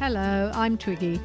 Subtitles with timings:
[0.00, 1.20] Hello, I'm Twiggy.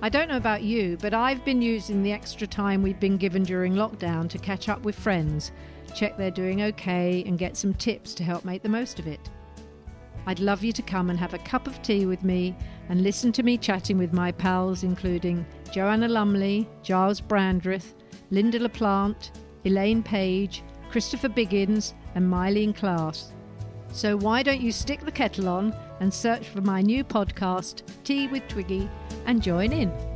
[0.00, 3.42] I don't know about you, but I've been using the extra time we've been given
[3.42, 5.50] during lockdown to catch up with friends,
[5.92, 9.28] check they're doing okay, and get some tips to help make the most of it.
[10.24, 12.56] I'd love you to come and have a cup of tea with me
[12.88, 17.94] and listen to me chatting with my pals, including Joanna Lumley, Giles Brandreth,
[18.30, 19.32] Lynda La Plante,
[19.66, 23.32] Elaine Paige, Christopher Biggins, and Myleene Klass.
[23.92, 28.28] So why don't you stick the kettle on and search for my new podcast, Tea
[28.28, 28.88] with Twiggy,
[29.26, 30.15] and join in?